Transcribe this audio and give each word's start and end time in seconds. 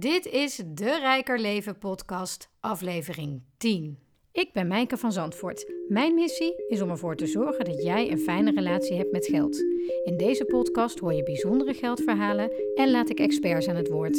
Dit 0.00 0.26
is 0.26 0.62
de 0.66 0.98
Rijker 0.98 1.38
Leven 1.38 1.78
podcast, 1.78 2.50
aflevering 2.60 3.42
10. 3.56 3.98
Ik 4.32 4.52
ben 4.52 4.66
Mijke 4.66 4.96
van 4.96 5.12
Zandvoort. 5.12 5.72
Mijn 5.88 6.14
missie 6.14 6.64
is 6.68 6.80
om 6.80 6.90
ervoor 6.90 7.16
te 7.16 7.26
zorgen 7.26 7.64
dat 7.64 7.82
jij 7.82 8.10
een 8.10 8.18
fijne 8.18 8.50
relatie 8.50 8.96
hebt 8.96 9.12
met 9.12 9.26
geld. 9.26 9.56
In 10.04 10.16
deze 10.16 10.44
podcast 10.44 10.98
hoor 10.98 11.12
je 11.12 11.22
bijzondere 11.22 11.74
geldverhalen 11.74 12.50
en 12.74 12.90
laat 12.90 13.10
ik 13.10 13.18
experts 13.20 13.68
aan 13.68 13.76
het 13.76 13.88
woord. 13.88 14.16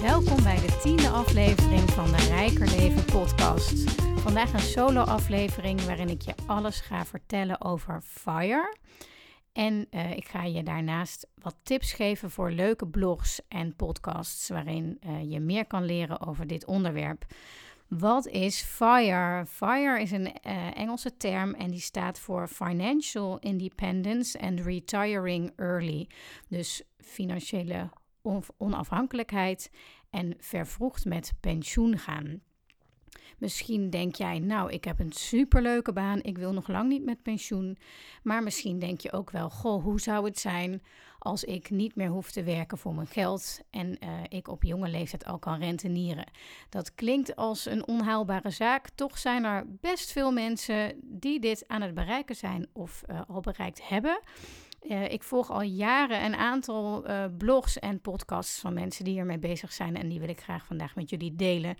Welkom 0.00 0.42
bij 0.42 0.56
de 0.56 0.78
tiende 0.82 1.08
aflevering 1.08 1.90
van 1.90 2.10
de 2.10 2.26
Rijker 2.28 2.66
Leven 2.66 3.04
podcast. 3.04 3.90
Vandaag 4.20 4.52
een 4.52 4.58
solo 4.58 5.00
aflevering 5.00 5.80
waarin 5.80 6.08
ik 6.08 6.22
je 6.22 6.34
alles 6.46 6.80
ga 6.80 7.04
vertellen 7.04 7.60
over 7.60 8.00
FIRE. 8.02 8.76
En 9.58 9.86
uh, 9.90 10.10
ik 10.10 10.28
ga 10.28 10.42
je 10.42 10.62
daarnaast 10.62 11.26
wat 11.34 11.56
tips 11.62 11.92
geven 11.92 12.30
voor 12.30 12.50
leuke 12.50 12.86
blogs 12.86 13.40
en 13.48 13.76
podcasts 13.76 14.48
waarin 14.48 15.00
uh, 15.06 15.30
je 15.30 15.40
meer 15.40 15.66
kan 15.66 15.84
leren 15.84 16.20
over 16.20 16.46
dit 16.46 16.66
onderwerp. 16.66 17.26
Wat 17.88 18.26
is 18.26 18.62
FIRE? 18.62 19.44
FIRE 19.46 20.00
is 20.00 20.10
een 20.10 20.26
uh, 20.46 20.76
Engelse 20.78 21.16
term 21.16 21.54
en 21.54 21.70
die 21.70 21.80
staat 21.80 22.18
voor 22.18 22.48
Financial 22.48 23.38
Independence 23.38 24.40
and 24.40 24.60
Retiring 24.60 25.52
Early. 25.56 26.08
Dus 26.48 26.82
financiële 26.96 27.90
onafhankelijkheid 28.58 29.70
en 30.10 30.34
vervroegd 30.38 31.04
met 31.04 31.32
pensioen 31.40 31.98
gaan. 31.98 32.40
Misschien 33.38 33.90
denk 33.90 34.14
jij, 34.14 34.38
nou, 34.38 34.72
ik 34.72 34.84
heb 34.84 34.98
een 34.98 35.12
superleuke 35.12 35.92
baan, 35.92 36.22
ik 36.22 36.38
wil 36.38 36.52
nog 36.52 36.68
lang 36.68 36.88
niet 36.88 37.04
met 37.04 37.22
pensioen. 37.22 37.78
Maar 38.22 38.42
misschien 38.42 38.78
denk 38.78 39.00
je 39.00 39.12
ook 39.12 39.30
wel, 39.30 39.50
goh, 39.50 39.82
hoe 39.82 40.00
zou 40.00 40.24
het 40.24 40.38
zijn 40.38 40.82
als 41.18 41.44
ik 41.44 41.70
niet 41.70 41.94
meer 41.94 42.08
hoef 42.08 42.30
te 42.30 42.42
werken 42.42 42.78
voor 42.78 42.94
mijn 42.94 43.06
geld 43.06 43.60
en 43.70 43.98
uh, 44.04 44.08
ik 44.28 44.48
op 44.48 44.62
jonge 44.62 44.88
leeftijd 44.88 45.24
al 45.24 45.38
kan 45.38 45.58
rentenieren. 45.58 46.30
Dat 46.68 46.94
klinkt 46.94 47.36
als 47.36 47.66
een 47.66 47.86
onhaalbare 47.86 48.50
zaak. 48.50 48.88
Toch 48.88 49.18
zijn 49.18 49.44
er 49.44 49.64
best 49.80 50.12
veel 50.12 50.32
mensen 50.32 51.00
die 51.02 51.40
dit 51.40 51.64
aan 51.66 51.82
het 51.82 51.94
bereiken 51.94 52.36
zijn 52.36 52.68
of 52.72 53.02
uh, 53.10 53.20
al 53.28 53.40
bereikt 53.40 53.88
hebben. 53.88 54.20
Uh, 54.82 55.12
ik 55.12 55.22
volg 55.22 55.50
al 55.50 55.62
jaren 55.62 56.24
een 56.24 56.34
aantal 56.34 57.10
uh, 57.10 57.24
blogs 57.38 57.78
en 57.78 58.00
podcasts 58.00 58.60
van 58.60 58.74
mensen 58.74 59.04
die 59.04 59.12
hiermee 59.12 59.38
bezig 59.38 59.72
zijn. 59.72 59.96
En 59.96 60.08
die 60.08 60.20
wil 60.20 60.28
ik 60.28 60.40
graag 60.40 60.66
vandaag 60.66 60.94
met 60.94 61.10
jullie 61.10 61.34
delen. 61.34 61.76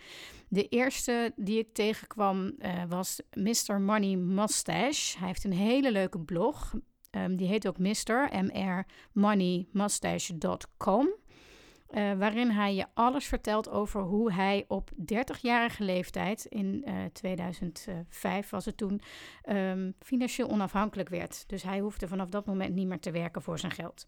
De 0.49 0.69
eerste 0.69 1.33
die 1.37 1.59
ik 1.59 1.75
tegenkwam 1.75 2.53
uh, 2.59 2.83
was 2.89 3.21
Mr. 3.33 3.81
Money 3.81 4.17
Mustache. 4.17 5.19
Hij 5.19 5.27
heeft 5.27 5.45
een 5.45 5.53
hele 5.53 5.93
leuke 5.93 6.19
blog. 6.19 6.75
Um, 7.11 7.37
die 7.37 7.47
heet 7.47 7.69
ook 7.69 7.79
Mr. 7.79 8.29
mrmoneymustache.com. 9.13 11.09
Uh, 11.91 12.13
waarin 12.13 12.51
hij 12.51 12.75
je 12.75 12.87
alles 12.95 13.27
vertelt 13.27 13.71
over 13.71 14.01
hoe 14.01 14.33
hij 14.33 14.65
op 14.69 14.91
30-jarige 15.01 15.85
leeftijd, 15.85 16.45
in 16.45 16.85
uh, 16.87 16.95
2005 17.13 18.51
was 18.51 18.65
het 18.65 18.77
toen, 18.77 19.01
um, 19.49 19.95
financieel 20.01 20.49
onafhankelijk 20.49 21.09
werd. 21.09 21.45
Dus 21.47 21.63
hij 21.63 21.79
hoefde 21.81 22.09
vanaf 22.09 22.29
dat 22.29 22.47
moment 22.47 22.75
niet 22.75 22.87
meer 22.87 23.01
te 23.01 23.11
werken 23.11 23.43
voor 23.43 23.59
zijn 23.59 23.73
geld. 23.73 24.07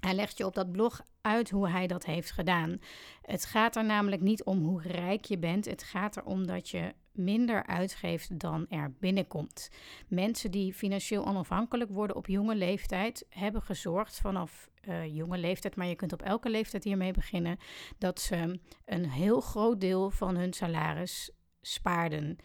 Hij 0.00 0.14
legt 0.14 0.38
je 0.38 0.46
op 0.46 0.54
dat 0.54 0.72
blog 0.72 1.00
uit 1.20 1.50
hoe 1.50 1.68
hij 1.68 1.86
dat 1.86 2.04
heeft 2.04 2.30
gedaan. 2.30 2.78
Het 3.22 3.44
gaat 3.44 3.76
er 3.76 3.84
namelijk 3.84 4.22
niet 4.22 4.44
om 4.44 4.64
hoe 4.64 4.82
rijk 4.82 5.24
je 5.24 5.38
bent. 5.38 5.64
Het 5.64 5.82
gaat 5.82 6.16
erom 6.16 6.46
dat 6.46 6.68
je 6.68 6.94
minder 7.12 7.66
uitgeeft 7.66 8.38
dan 8.40 8.66
er 8.68 8.92
binnenkomt. 9.00 9.70
Mensen 10.08 10.50
die 10.50 10.74
financieel 10.74 11.26
onafhankelijk 11.26 11.90
worden 11.90 12.16
op 12.16 12.26
jonge 12.26 12.54
leeftijd 12.54 13.26
hebben 13.28 13.62
gezorgd 13.62 14.20
vanaf 14.20 14.70
uh, 14.88 15.16
jonge 15.16 15.38
leeftijd, 15.38 15.76
maar 15.76 15.86
je 15.86 15.94
kunt 15.94 16.12
op 16.12 16.22
elke 16.22 16.50
leeftijd 16.50 16.84
hiermee 16.84 17.12
beginnen, 17.12 17.58
dat 17.98 18.20
ze 18.20 18.58
een 18.84 19.10
heel 19.10 19.40
groot 19.40 19.80
deel 19.80 20.10
van 20.10 20.36
hun 20.36 20.52
salaris 20.52 21.30
spaarden. 21.60 22.36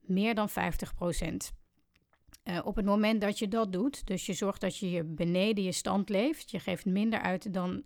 Meer 0.00 0.34
dan 0.34 0.48
50 0.48 0.94
procent. 0.94 1.52
Uh, 2.44 2.58
op 2.64 2.76
het 2.76 2.84
moment 2.84 3.20
dat 3.20 3.38
je 3.38 3.48
dat 3.48 3.72
doet, 3.72 4.06
dus 4.06 4.26
je 4.26 4.32
zorgt 4.32 4.60
dat 4.60 4.78
je 4.78 5.04
beneden 5.04 5.64
je 5.64 5.72
stand 5.72 6.08
leeft, 6.08 6.50
je 6.50 6.58
geeft 6.58 6.84
minder 6.84 7.20
uit 7.20 7.52
dan 7.52 7.84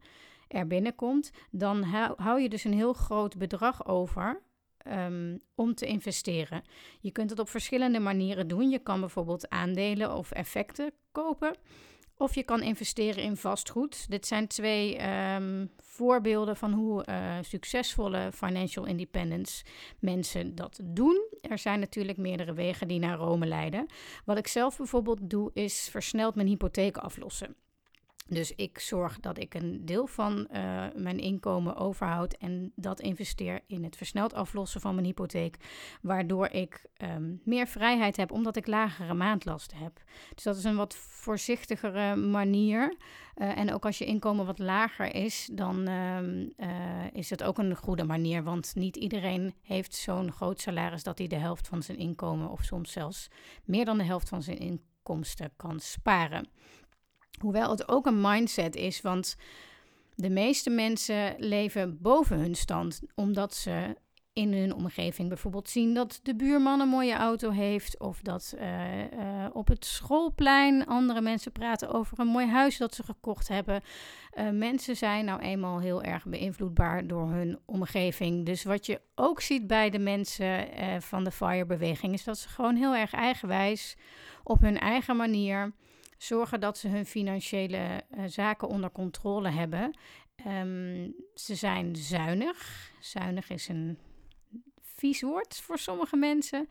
er 0.49 0.67
binnenkomt, 0.67 1.31
dan 1.51 1.83
hou 2.17 2.41
je 2.41 2.49
dus 2.49 2.65
een 2.65 2.75
heel 2.75 2.93
groot 2.93 3.37
bedrag 3.37 3.87
over 3.87 4.43
um, 4.87 5.41
om 5.55 5.75
te 5.75 5.87
investeren. 5.87 6.63
Je 7.01 7.11
kunt 7.11 7.31
het 7.31 7.39
op 7.39 7.49
verschillende 7.49 8.01
manieren 8.01 8.49
doen. 8.49 8.71
Je 8.71 8.79
kan 8.79 9.01
bijvoorbeeld 9.01 9.49
aandelen 9.49 10.17
of 10.17 10.31
effecten 10.31 10.93
kopen. 11.13 11.57
Of 12.17 12.35
je 12.35 12.43
kan 12.43 12.63
investeren 12.63 13.23
in 13.23 13.37
vastgoed. 13.37 14.11
Dit 14.11 14.27
zijn 14.27 14.47
twee 14.47 15.09
um, 15.09 15.71
voorbeelden 15.77 16.57
van 16.57 16.73
hoe 16.73 17.07
uh, 17.09 17.37
succesvolle 17.41 18.31
financial 18.33 18.87
independence 18.87 19.65
mensen 19.99 20.55
dat 20.55 20.81
doen. 20.85 21.29
Er 21.41 21.59
zijn 21.59 21.81
natuurlijk 21.81 22.19
meerdere 22.19 22.53
wegen 22.53 22.89
die 22.89 22.99
naar 22.99 23.17
Rome 23.17 23.47
leiden. 23.47 23.87
Wat 24.25 24.39
ik 24.39 24.47
zelf 24.47 24.77
bijvoorbeeld 24.77 25.31
doe, 25.31 25.51
is 25.55 25.89
versneld 25.91 26.35
mijn 26.35 26.49
hypotheek 26.49 26.97
aflossen. 26.97 27.57
Dus 28.31 28.53
ik 28.55 28.79
zorg 28.79 29.21
dat 29.21 29.39
ik 29.39 29.55
een 29.55 29.85
deel 29.85 30.07
van 30.07 30.49
uh, 30.53 30.85
mijn 30.95 31.19
inkomen 31.19 31.77
overhoud 31.77 32.33
en 32.33 32.73
dat 32.77 33.01
investeer 33.01 33.61
in 33.67 33.85
het 33.85 33.97
versneld 33.97 34.35
aflossen 34.35 34.81
van 34.81 34.95
mijn 34.95 35.07
hypotheek, 35.07 35.57
waardoor 36.03 36.47
ik 36.47 36.87
um, 37.03 37.41
meer 37.45 37.67
vrijheid 37.67 38.17
heb 38.17 38.33
omdat 38.33 38.57
ik 38.57 38.67
lagere 38.67 39.15
maandlasten 39.15 39.77
heb. 39.77 40.03
Dus 40.35 40.45
dat 40.45 40.57
is 40.57 40.65
een 40.65 40.77
wat 40.77 40.97
voorzichtigere 40.97 42.17
manier. 42.17 42.97
Uh, 43.37 43.59
en 43.59 43.73
ook 43.73 43.85
als 43.85 43.99
je 43.99 44.05
inkomen 44.05 44.47
wat 44.47 44.59
lager 44.59 45.15
is, 45.15 45.49
dan 45.53 45.89
uh, 45.89 46.19
uh, 46.23 47.13
is 47.13 47.31
het 47.31 47.43
ook 47.43 47.59
een 47.59 47.77
goede 47.77 48.05
manier, 48.05 48.43
want 48.43 48.75
niet 48.75 48.97
iedereen 48.97 49.55
heeft 49.63 49.95
zo'n 49.95 50.33
groot 50.33 50.61
salaris 50.61 51.03
dat 51.03 51.19
hij 51.19 51.27
de 51.27 51.37
helft 51.37 51.69
van 51.69 51.83
zijn 51.83 51.99
inkomen 51.99 52.51
of 52.51 52.63
soms 52.63 52.93
zelfs 52.93 53.29
meer 53.65 53.85
dan 53.85 53.99
de 53.99 54.05
helft 54.05 54.29
van 54.29 54.43
zijn 54.43 54.59
inkomsten 54.59 55.53
kan 55.57 55.81
sparen. 55.81 56.49
Hoewel 57.41 57.71
het 57.71 57.89
ook 57.89 58.06
een 58.06 58.21
mindset 58.21 58.77
is, 58.77 59.01
want 59.01 59.37
de 60.15 60.31
meeste 60.31 60.71
mensen 60.71 61.34
leven 61.39 61.99
boven 62.01 62.39
hun 62.39 62.55
stand, 62.55 63.01
omdat 63.15 63.55
ze 63.55 63.97
in 64.33 64.53
hun 64.53 64.75
omgeving 64.75 65.28
bijvoorbeeld 65.28 65.69
zien 65.69 65.95
dat 65.95 66.21
de 66.23 66.37
buurman 66.37 66.81
een 66.81 66.89
mooie 66.89 67.15
auto 67.15 67.51
heeft, 67.51 67.99
of 67.99 68.21
dat 68.21 68.55
uh, 68.59 68.99
uh, 68.99 69.47
op 69.53 69.69
het 69.69 69.84
schoolplein 69.84 70.87
andere 70.87 71.21
mensen 71.21 71.53
praten 71.53 71.91
over 71.91 72.19
een 72.19 72.27
mooi 72.27 72.47
huis 72.47 72.77
dat 72.77 72.95
ze 72.95 73.03
gekocht 73.03 73.49
hebben. 73.49 73.83
Uh, 74.34 74.51
mensen 74.51 74.97
zijn 74.97 75.25
nou 75.25 75.41
eenmaal 75.41 75.81
heel 75.81 76.03
erg 76.03 76.27
beïnvloedbaar 76.27 77.07
door 77.07 77.31
hun 77.31 77.59
omgeving. 77.65 78.47
Dus 78.47 78.65
wat 78.65 78.87
je 78.87 79.01
ook 79.15 79.41
ziet 79.41 79.67
bij 79.67 79.91
de 79.91 79.99
mensen 79.99 80.69
van 81.03 81.25
de 81.25 81.31
FIRE-beweging 81.31 82.12
is 82.12 82.25
dat 82.25 82.39
ze 82.39 82.49
gewoon 82.49 82.77
heel 82.77 82.95
erg 82.95 83.12
eigenwijs 83.12 83.97
op 84.43 84.61
hun 84.61 84.78
eigen 84.78 85.17
manier 85.17 85.72
zorgen 86.23 86.61
dat 86.61 86.79
ze 86.79 86.89
hun 86.89 87.07
financiële 87.07 88.03
uh, 88.11 88.25
zaken 88.27 88.69
onder 88.69 88.91
controle 88.93 89.49
hebben. 89.51 89.99
Um, 90.47 91.15
ze 91.35 91.55
zijn 91.55 91.97
zuinig. 91.97 92.91
Zuinig 93.01 93.51
is 93.51 93.69
een 93.69 93.99
vies 94.83 95.21
woord 95.21 95.61
voor 95.61 95.79
sommige 95.79 96.17
mensen, 96.17 96.67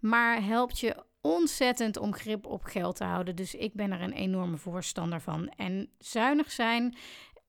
maar 0.00 0.44
helpt 0.44 0.80
je 0.80 1.04
ontzettend 1.20 1.96
om 1.96 2.14
grip 2.14 2.46
op 2.46 2.64
geld 2.64 2.96
te 2.96 3.04
houden. 3.04 3.36
Dus 3.36 3.54
ik 3.54 3.74
ben 3.74 3.92
er 3.92 4.00
een 4.00 4.12
enorme 4.12 4.56
voorstander 4.56 5.20
van. 5.20 5.48
En 5.48 5.90
zuinig 5.98 6.50
zijn 6.50 6.96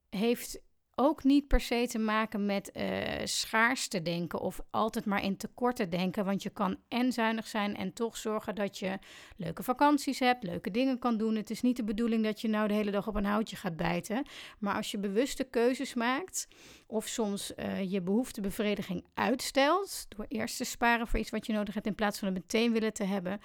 heeft 0.10 0.60
ook 1.00 1.24
niet 1.24 1.48
per 1.48 1.62
se 1.62 1.88
te 1.88 2.00
maken 2.00 2.46
met 2.46 2.72
uh, 2.74 2.84
schaars 3.24 3.88
te 3.88 4.02
denken 4.02 4.40
of 4.40 4.60
altijd 4.70 5.06
maar 5.06 5.24
in 5.24 5.38
tekorten 5.38 5.90
denken. 5.90 6.26
Want 6.26 6.44
je 6.44 6.50
kan 6.50 6.78
en 6.88 7.12
zuinig 7.12 7.48
zijn 7.48 7.76
en 7.76 7.94
toch 7.94 8.18
zorgen 8.18 8.56
dat 8.56 8.80
je 8.80 9.00
leuke 9.38 9.64
vakanties 9.64 10.20
hebt, 10.20 10.44
leuke 10.44 10.72
dingen 10.72 11.00
kan 11.00 11.18
doen. 11.18 11.36
Het 11.36 11.50
is 11.50 11.62
niet 11.62 11.76
de 11.76 11.84
bedoeling 11.84 12.24
dat 12.24 12.42
je 12.42 12.48
nou 12.48 12.68
de 12.68 12.74
hele 12.74 12.92
dag 12.92 13.08
op 13.08 13.16
een 13.16 13.26
houtje 13.26 13.56
gaat 13.56 13.76
bijten. 13.76 14.26
Maar 14.60 14.76
als 14.76 14.92
je 14.92 14.98
bewuste 14.98 15.44
keuzes 15.44 15.94
maakt 15.94 16.48
of 16.88 17.08
soms 17.08 17.52
uh, 17.56 17.92
je 17.92 18.02
behoeftebevrediging 18.02 19.06
uitstelt 19.14 20.06
door 20.10 20.26
eerst 20.28 20.58
te 20.58 20.64
sparen 20.64 21.08
voor 21.08 21.20
iets 21.20 21.30
wat 21.30 21.46
je 21.46 21.54
nodig 21.54 21.74
hebt 21.74 21.86
in 21.86 21.96
plaats 21.96 22.20
van 22.20 22.28
het 22.28 22.38
meteen 22.38 22.72
willen 22.72 22.94
te 22.94 23.04
hebben, 23.04 23.40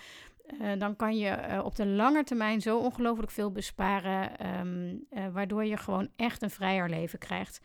uh, 0.60 0.72
dan 0.78 0.96
kan 0.96 1.16
je 1.16 1.38
uh, 1.50 1.64
op 1.64 1.76
de 1.76 1.86
lange 1.86 2.24
termijn 2.24 2.60
zo 2.60 2.78
ongelooflijk 2.78 3.30
veel 3.30 3.52
besparen, 3.52 4.46
um, 4.60 5.06
uh, 5.10 5.26
waardoor 5.32 5.64
je 5.64 5.76
gewoon 5.76 6.08
echt 6.16 6.42
een 6.42 6.50
vrijer 6.50 6.88
leven 6.88 7.18
krijgt. 7.18 7.60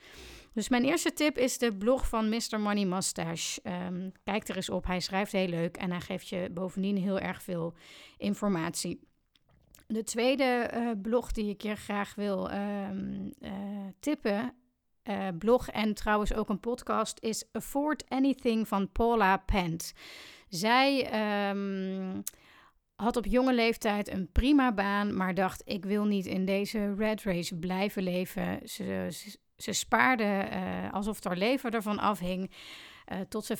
Dus 0.53 0.69
mijn 0.69 0.83
eerste 0.83 1.13
tip 1.13 1.37
is 1.37 1.57
de 1.57 1.73
blog 1.73 2.07
van 2.07 2.29
Mr. 2.29 2.59
Money 2.59 2.85
Mustache. 2.85 3.61
Um, 3.87 4.11
kijk 4.23 4.47
er 4.47 4.55
eens 4.55 4.69
op, 4.69 4.85
hij 4.85 4.99
schrijft 4.99 5.31
heel 5.31 5.47
leuk 5.47 5.77
en 5.77 5.91
hij 5.91 6.01
geeft 6.01 6.27
je 6.27 6.49
bovendien 6.51 6.97
heel 6.97 7.19
erg 7.19 7.43
veel 7.43 7.73
informatie. 8.17 8.99
De 9.87 10.03
tweede 10.03 10.69
blog 11.01 11.31
die 11.31 11.49
ik 11.49 11.61
je 11.61 11.75
graag 11.75 12.15
wil 12.15 12.51
um, 12.51 13.33
tippen, 13.99 14.53
blog 15.37 15.69
en 15.69 15.93
trouwens 15.93 16.33
ook 16.33 16.49
een 16.49 16.59
podcast, 16.59 17.19
is 17.19 17.43
Afford 17.51 18.09
Anything 18.09 18.67
van 18.67 18.91
Paula 18.91 19.37
Pent. 19.37 19.93
Zij 20.49 21.09
had 22.97 23.17
op 23.17 23.25
jonge 23.25 23.53
leeftijd 23.53 24.09
een 24.09 24.31
prima 24.31 24.71
baan, 24.71 25.15
maar 25.15 25.33
dacht: 25.33 25.61
ik 25.65 25.85
wil 25.85 26.05
niet 26.05 26.25
in 26.25 26.45
deze 26.45 26.93
red 26.93 27.23
race 27.23 27.55
blijven 27.55 28.03
leven. 28.03 28.59
Ze, 28.69 29.07
ze, 29.57 29.73
spaarde 29.73 30.47
uh, 30.51 30.93
alsof 30.93 31.23
haar 31.23 31.37
leven 31.37 31.71
ervan 31.71 31.99
afhing. 31.99 32.51
Uh, 33.13 33.19
tot 33.19 33.45
ze 33.45 33.57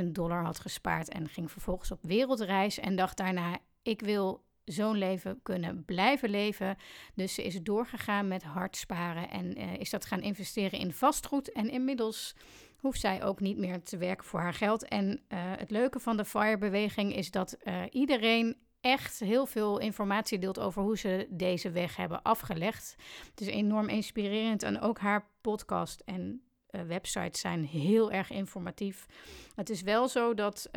25.000 0.00 0.04
dollar 0.04 0.44
had 0.44 0.58
gespaard 0.58 1.08
en 1.08 1.28
ging 1.28 1.50
vervolgens 1.50 1.90
op 1.90 1.98
wereldreis 2.02 2.78
en 2.78 2.96
dacht 2.96 3.16
daarna: 3.16 3.58
ik 3.82 4.00
wil 4.00 4.44
zo'n 4.64 4.96
leven 4.96 5.40
kunnen 5.42 5.84
blijven 5.84 6.30
leven. 6.30 6.76
Dus 7.14 7.34
ze 7.34 7.42
is 7.44 7.62
doorgegaan 7.62 8.28
met 8.28 8.42
hard 8.42 8.76
sparen 8.76 9.30
en 9.30 9.58
uh, 9.58 9.74
is 9.76 9.90
dat 9.90 10.04
gaan 10.04 10.22
investeren 10.22 10.78
in 10.78 10.92
vastgoed. 10.92 11.52
En 11.52 11.70
inmiddels 11.70 12.34
hoeft 12.76 13.00
zij 13.00 13.24
ook 13.24 13.40
niet 13.40 13.58
meer 13.58 13.82
te 13.82 13.96
werken 13.96 14.26
voor 14.26 14.40
haar 14.40 14.54
geld. 14.54 14.88
En 14.88 15.06
uh, 15.08 15.38
het 15.56 15.70
leuke 15.70 16.00
van 16.00 16.16
de 16.16 16.24
FIRE-beweging 16.24 17.14
is 17.14 17.30
dat 17.30 17.56
uh, 17.64 17.82
iedereen 17.90 18.56
echt 18.80 19.18
heel 19.18 19.46
veel 19.46 19.78
informatie 19.78 20.38
deelt 20.38 20.58
over 20.58 20.82
hoe 20.82 20.98
ze 20.98 21.26
deze 21.30 21.70
weg 21.70 21.96
hebben 21.96 22.22
afgelegd. 22.22 22.96
Het 23.30 23.40
is 23.40 23.46
enorm 23.46 23.88
inspirerend 23.88 24.62
en 24.62 24.80
ook 24.80 24.98
haar 24.98 25.28
podcast 25.40 26.00
en 26.00 26.42
uh, 26.70 26.82
websites 26.82 27.40
zijn 27.40 27.64
heel 27.64 28.12
erg 28.12 28.30
informatief. 28.30 29.06
Het 29.54 29.70
is 29.70 29.82
wel 29.82 30.08
zo 30.08 30.34
dat 30.34 30.68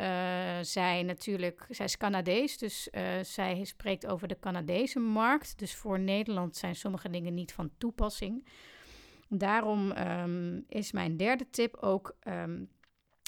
zij 0.60 1.02
natuurlijk, 1.02 1.66
zij 1.68 1.84
is 1.84 1.96
Canadees, 1.96 2.58
dus 2.58 2.88
zij 3.22 3.64
spreekt 3.64 4.06
over 4.06 4.28
de 4.28 4.38
Canadese 4.38 4.98
markt. 4.98 5.58
Dus 5.58 5.74
voor 5.74 6.00
Nederland 6.00 6.56
zijn 6.56 6.74
sommige 6.74 7.10
dingen 7.10 7.34
niet 7.34 7.52
van 7.52 7.70
toepassing. 7.78 8.46
Daarom 9.32 9.90
um, 9.90 10.64
is 10.68 10.92
mijn 10.92 11.16
derde 11.16 11.50
tip 11.50 11.76
ook 11.76 12.16
um, 12.28 12.68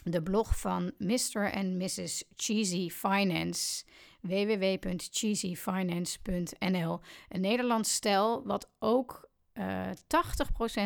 de 0.04 0.22
blog 0.22 0.58
van 0.58 0.92
Mr. 0.98 1.50
en 1.50 1.76
Mrs. 1.76 2.24
Cheesy 2.36 2.90
Finance 2.90 3.84
www.cheesyfinance.nl. 4.20 7.00
Een 7.28 7.40
Nederlands 7.40 7.94
stel 7.94 8.46
wat 8.46 8.70
ook 8.78 9.30
uh, 9.54 9.90
eh, 9.90 9.96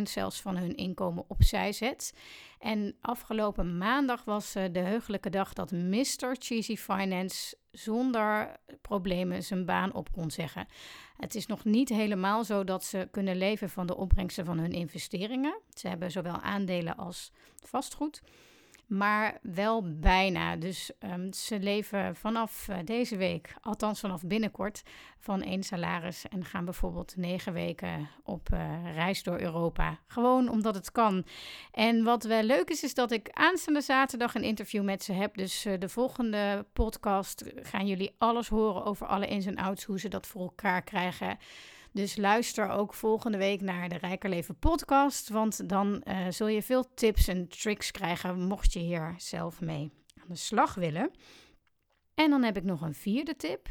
80% 0.00 0.02
zelfs 0.02 0.40
van 0.40 0.56
hun 0.56 0.76
inkomen 0.76 1.24
opzij 1.28 1.72
zet. 1.72 2.14
En 2.58 2.96
afgelopen 3.00 3.78
maandag 3.78 4.24
was 4.24 4.56
uh, 4.56 4.64
de 4.72 4.80
heugelijke 4.80 5.30
dag 5.30 5.52
dat 5.52 5.70
Mr. 5.70 6.36
Cheesy 6.38 6.76
Finance 6.76 7.56
zonder 7.78 8.56
problemen 8.80 9.42
zijn 9.42 9.64
baan 9.64 9.94
op 9.94 10.12
kon 10.12 10.30
zeggen. 10.30 10.66
Het 11.16 11.34
is 11.34 11.46
nog 11.46 11.64
niet 11.64 11.88
helemaal 11.88 12.44
zo 12.44 12.64
dat 12.64 12.84
ze 12.84 13.08
kunnen 13.10 13.36
leven 13.36 13.70
van 13.70 13.86
de 13.86 13.96
opbrengsten 13.96 14.44
van 14.44 14.58
hun 14.58 14.72
investeringen. 14.72 15.60
Ze 15.74 15.88
hebben 15.88 16.10
zowel 16.10 16.40
aandelen 16.40 16.96
als 16.96 17.32
vastgoed 17.64 18.22
maar 18.86 19.38
wel 19.42 19.98
bijna. 19.98 20.56
Dus 20.56 20.90
um, 21.00 21.32
ze 21.32 21.58
leven 21.58 22.16
vanaf 22.16 22.68
uh, 22.68 22.76
deze 22.84 23.16
week, 23.16 23.54
althans 23.60 24.00
vanaf 24.00 24.22
binnenkort, 24.22 24.82
van 25.18 25.42
één 25.42 25.62
salaris 25.62 26.28
en 26.28 26.44
gaan 26.44 26.64
bijvoorbeeld 26.64 27.16
negen 27.16 27.52
weken 27.52 28.08
op 28.24 28.48
uh, 28.52 28.94
reis 28.94 29.22
door 29.22 29.40
Europa. 29.40 29.98
Gewoon 30.06 30.48
omdat 30.48 30.74
het 30.74 30.92
kan. 30.92 31.24
En 31.72 32.02
wat 32.02 32.24
wel 32.24 32.42
leuk 32.42 32.70
is, 32.70 32.82
is 32.82 32.94
dat 32.94 33.10
ik 33.10 33.30
aanstaande 33.30 33.80
zaterdag 33.80 34.34
een 34.34 34.42
interview 34.42 34.84
met 34.84 35.02
ze 35.02 35.12
heb. 35.12 35.36
Dus 35.36 35.66
uh, 35.66 35.78
de 35.78 35.88
volgende 35.88 36.66
podcast 36.72 37.44
gaan 37.62 37.86
jullie 37.86 38.14
alles 38.18 38.48
horen 38.48 38.84
over 38.84 39.06
alle 39.06 39.26
ins 39.26 39.46
en 39.46 39.56
outs, 39.56 39.84
hoe 39.84 40.00
ze 40.00 40.08
dat 40.08 40.26
voor 40.26 40.42
elkaar 40.42 40.82
krijgen. 40.82 41.38
Dus 41.96 42.16
luister 42.16 42.68
ook 42.68 42.94
volgende 42.94 43.38
week 43.38 43.60
naar 43.60 43.88
de 43.88 43.96
Rijker 43.96 44.30
Leven 44.30 44.58
podcast, 44.58 45.28
want 45.28 45.68
dan 45.68 46.02
uh, 46.04 46.26
zul 46.30 46.46
je 46.46 46.62
veel 46.62 46.94
tips 46.94 47.28
en 47.28 47.48
tricks 47.48 47.90
krijgen 47.90 48.40
mocht 48.40 48.72
je 48.72 48.78
hier 48.78 49.14
zelf 49.18 49.60
mee 49.60 49.92
aan 50.14 50.28
de 50.28 50.36
slag 50.36 50.74
willen. 50.74 51.10
En 52.14 52.30
dan 52.30 52.42
heb 52.42 52.56
ik 52.56 52.64
nog 52.64 52.80
een 52.80 52.94
vierde 52.94 53.36
tip. 53.36 53.68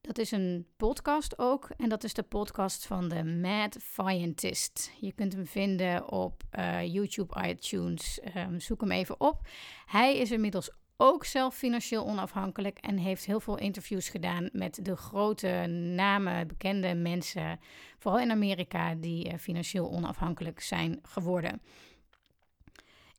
Dat 0.00 0.18
is 0.18 0.30
een 0.30 0.66
podcast 0.76 1.38
ook. 1.38 1.68
En 1.76 1.88
dat 1.88 2.04
is 2.04 2.14
de 2.14 2.22
podcast 2.22 2.86
van 2.86 3.08
de 3.08 3.24
Mad 3.24 3.76
Scientist. 3.80 4.92
Je 5.00 5.12
kunt 5.12 5.32
hem 5.32 5.46
vinden 5.46 6.10
op 6.12 6.42
uh, 6.58 6.92
YouTube, 6.94 7.48
iTunes. 7.48 8.20
Um, 8.36 8.60
zoek 8.60 8.80
hem 8.80 8.90
even 8.90 9.20
op. 9.20 9.48
Hij 9.86 10.16
is 10.16 10.30
inmiddels 10.30 10.70
ook 10.96 11.24
zelf 11.24 11.54
financieel 11.54 12.06
onafhankelijk 12.06 12.78
en 12.78 12.96
heeft 12.96 13.26
heel 13.26 13.40
veel 13.40 13.58
interviews 13.58 14.08
gedaan 14.08 14.48
met 14.52 14.84
de 14.84 14.96
grote 14.96 15.66
namen, 15.94 16.46
bekende 16.46 16.94
mensen, 16.94 17.60
vooral 17.98 18.20
in 18.20 18.30
Amerika, 18.30 18.94
die 18.94 19.32
uh, 19.32 19.38
financieel 19.38 19.90
onafhankelijk 19.90 20.60
zijn 20.60 20.98
geworden. 21.02 21.62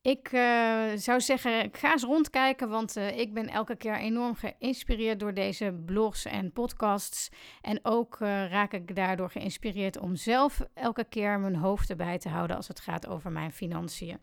Ik 0.01 0.31
uh, 0.31 0.85
zou 0.95 1.21
zeggen, 1.21 1.69
ga 1.71 1.91
eens 1.91 2.03
rondkijken, 2.03 2.69
want 2.69 2.97
uh, 2.97 3.17
ik 3.17 3.33
ben 3.33 3.47
elke 3.47 3.75
keer 3.75 3.97
enorm 3.97 4.35
geïnspireerd 4.35 5.19
door 5.19 5.33
deze 5.33 5.81
blogs 5.85 6.25
en 6.25 6.51
podcasts. 6.51 7.29
En 7.61 7.79
ook 7.83 8.17
raak 8.19 8.73
ik 8.73 8.95
daardoor 8.95 9.29
geïnspireerd 9.29 9.97
om 9.99 10.15
zelf 10.15 10.61
elke 10.73 11.03
keer 11.03 11.39
mijn 11.39 11.55
hoofd 11.55 11.89
erbij 11.89 12.17
te 12.17 12.29
houden 12.29 12.55
als 12.55 12.67
het 12.67 12.79
gaat 12.79 13.07
over 13.07 13.31
mijn 13.31 13.51
financiën. 13.51 14.19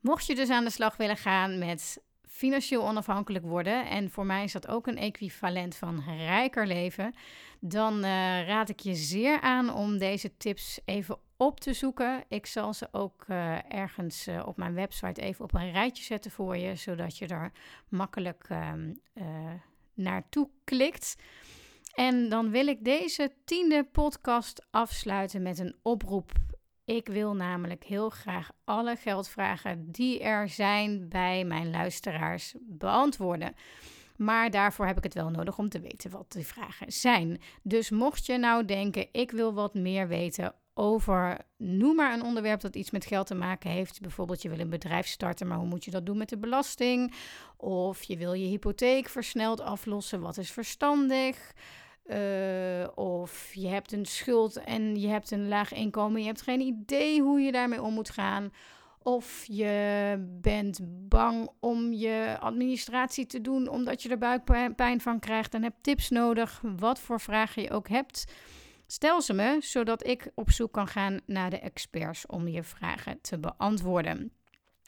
Mocht 0.00 0.26
je 0.26 0.34
dus 0.34 0.50
aan 0.50 0.64
de 0.64 0.70
slag 0.70 0.96
willen 0.96 1.16
gaan 1.16 1.58
met 1.58 2.02
financieel 2.40 2.82
onafhankelijk 2.88 3.44
worden, 3.44 3.86
en 3.86 4.10
voor 4.10 4.26
mij 4.26 4.44
is 4.44 4.52
dat 4.52 4.68
ook 4.68 4.86
een 4.86 4.96
equivalent 4.96 5.76
van 5.76 6.02
rijker 6.06 6.66
leven, 6.66 7.14
dan 7.58 7.94
uh, 7.94 8.46
raad 8.46 8.68
ik 8.68 8.80
je 8.80 8.94
zeer 8.94 9.40
aan 9.40 9.74
om 9.74 9.98
deze 9.98 10.36
tips 10.36 10.80
even 10.84 11.18
op 11.36 11.60
te 11.60 11.72
zoeken. 11.72 12.24
Ik 12.28 12.46
zal 12.46 12.74
ze 12.74 12.88
ook 12.92 13.24
uh, 13.28 13.72
ergens 13.72 14.28
uh, 14.28 14.42
op 14.46 14.56
mijn 14.56 14.74
website 14.74 15.20
even 15.20 15.44
op 15.44 15.54
een 15.54 15.72
rijtje 15.72 16.04
zetten 16.04 16.30
voor 16.30 16.56
je, 16.56 16.76
zodat 16.76 17.18
je 17.18 17.26
er 17.26 17.52
makkelijk 17.88 18.46
ehm, 18.48 18.92
naartoe 19.94 20.48
klikt. 20.64 21.16
En 21.94 22.28
dan 22.28 22.50
wil 22.50 22.66
ik 22.66 22.84
deze 22.84 23.32
tiende 23.44 23.84
podcast 23.92 24.66
afsluiten 24.70 25.42
met 25.42 25.58
een 25.58 25.74
oproep 25.82 26.32
ik 26.90 27.06
wil 27.06 27.34
namelijk 27.34 27.84
heel 27.84 28.10
graag 28.10 28.50
alle 28.64 28.96
geldvragen 28.96 29.92
die 29.92 30.20
er 30.22 30.48
zijn 30.48 31.08
bij 31.08 31.44
mijn 31.44 31.70
luisteraars 31.70 32.54
beantwoorden. 32.60 33.54
Maar 34.16 34.50
daarvoor 34.50 34.86
heb 34.86 34.96
ik 34.96 35.02
het 35.02 35.14
wel 35.14 35.30
nodig 35.30 35.58
om 35.58 35.68
te 35.68 35.80
weten 35.80 36.10
wat 36.10 36.32
die 36.32 36.46
vragen 36.46 36.92
zijn. 36.92 37.40
Dus 37.62 37.90
mocht 37.90 38.26
je 38.26 38.38
nou 38.38 38.64
denken, 38.64 39.08
ik 39.12 39.30
wil 39.30 39.54
wat 39.54 39.74
meer 39.74 40.08
weten 40.08 40.54
over, 40.74 41.38
noem 41.56 41.96
maar 41.96 42.12
een 42.12 42.22
onderwerp 42.22 42.60
dat 42.60 42.76
iets 42.76 42.90
met 42.90 43.06
geld 43.06 43.26
te 43.26 43.34
maken 43.34 43.70
heeft. 43.70 44.00
Bijvoorbeeld 44.00 44.42
je 44.42 44.48
wil 44.48 44.58
een 44.58 44.70
bedrijf 44.70 45.06
starten, 45.06 45.46
maar 45.46 45.58
hoe 45.58 45.68
moet 45.68 45.84
je 45.84 45.90
dat 45.90 46.06
doen 46.06 46.18
met 46.18 46.28
de 46.28 46.38
belasting? 46.38 47.14
Of 47.56 48.02
je 48.02 48.16
wil 48.16 48.32
je 48.32 48.46
hypotheek 48.46 49.08
versneld 49.08 49.60
aflossen, 49.60 50.20
wat 50.20 50.36
is 50.36 50.50
verstandig? 50.50 51.52
Uh, 52.12 52.88
of 52.94 53.54
je 53.54 53.68
hebt 53.68 53.92
een 53.92 54.06
schuld 54.06 54.56
en 54.56 55.00
je 55.00 55.08
hebt 55.08 55.30
een 55.30 55.48
laag 55.48 55.72
inkomen. 55.72 56.20
Je 56.20 56.26
hebt 56.26 56.42
geen 56.42 56.60
idee 56.60 57.20
hoe 57.20 57.40
je 57.40 57.52
daarmee 57.52 57.82
om 57.82 57.94
moet 57.94 58.10
gaan. 58.10 58.52
Of 59.02 59.44
je 59.46 60.14
bent 60.40 60.80
bang 61.08 61.48
om 61.60 61.92
je 61.92 62.36
administratie 62.40 63.26
te 63.26 63.40
doen 63.40 63.68
omdat 63.68 64.02
je 64.02 64.08
er 64.08 64.18
buikpijn 64.18 65.00
van 65.00 65.18
krijgt 65.18 65.54
en 65.54 65.62
hebt 65.62 65.82
tips 65.82 66.08
nodig. 66.08 66.62
Wat 66.76 67.00
voor 67.00 67.20
vragen 67.20 67.62
je 67.62 67.70
ook 67.70 67.88
hebt. 67.88 68.32
Stel 68.86 69.22
ze 69.22 69.32
me, 69.32 69.56
zodat 69.60 70.06
ik 70.06 70.30
op 70.34 70.50
zoek 70.50 70.72
kan 70.72 70.88
gaan 70.88 71.20
naar 71.26 71.50
de 71.50 71.58
experts 71.58 72.26
om 72.26 72.48
je 72.48 72.62
vragen 72.62 73.20
te 73.20 73.38
beantwoorden. 73.38 74.32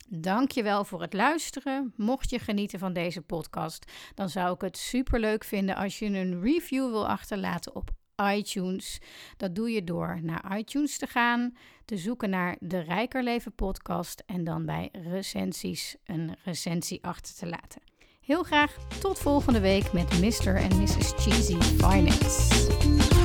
Dankjewel 0.08 0.84
voor 0.84 1.00
het 1.00 1.12
luisteren. 1.12 1.92
Mocht 1.96 2.30
je 2.30 2.38
genieten 2.38 2.78
van 2.78 2.92
deze 2.92 3.22
podcast, 3.22 3.92
dan 4.14 4.28
zou 4.28 4.54
ik 4.54 4.60
het 4.60 4.76
super 4.76 5.20
leuk 5.20 5.44
vinden 5.44 5.76
als 5.76 5.98
je 5.98 6.06
een 6.06 6.42
review 6.42 6.90
wil 6.90 7.08
achterlaten 7.08 7.74
op 7.74 7.90
iTunes. 8.22 8.98
Dat 9.36 9.54
doe 9.54 9.70
je 9.70 9.84
door 9.84 10.18
naar 10.22 10.58
iTunes 10.58 10.98
te 10.98 11.06
gaan, 11.06 11.56
te 11.84 11.96
zoeken 11.96 12.30
naar 12.30 12.56
de 12.60 12.78
Rijker 12.78 13.22
Leven 13.22 13.54
podcast 13.54 14.22
en 14.26 14.44
dan 14.44 14.66
bij 14.66 14.88
recensies 14.92 15.96
een 16.04 16.36
recensie 16.44 17.04
achter 17.04 17.34
te 17.34 17.46
laten. 17.46 17.82
Heel 18.20 18.42
graag 18.42 18.76
tot 19.00 19.18
volgende 19.18 19.60
week 19.60 19.92
met 19.92 20.20
Mr. 20.20 20.56
en 20.56 20.78
Mrs. 20.78 21.12
Cheesy 21.16 21.60
Finance. 21.60 23.21